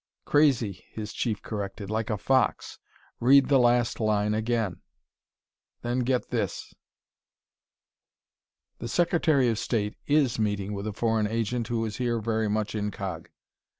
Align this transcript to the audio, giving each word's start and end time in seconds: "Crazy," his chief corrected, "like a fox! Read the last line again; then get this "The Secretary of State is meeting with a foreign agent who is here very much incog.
"Crazy," 0.25 0.83
his 0.91 1.13
chief 1.13 1.43
corrected, 1.43 1.91
"like 1.91 2.09
a 2.09 2.17
fox! 2.17 2.79
Read 3.19 3.49
the 3.49 3.59
last 3.59 3.99
line 3.99 4.33
again; 4.33 4.81
then 5.83 5.99
get 5.99 6.29
this 6.31 6.73
"The 8.79 8.87
Secretary 8.87 9.47
of 9.49 9.59
State 9.59 9.95
is 10.07 10.39
meeting 10.39 10.73
with 10.73 10.87
a 10.87 10.91
foreign 10.93 11.27
agent 11.27 11.67
who 11.67 11.85
is 11.85 11.97
here 11.97 12.17
very 12.19 12.49
much 12.49 12.73
incog. 12.73 13.27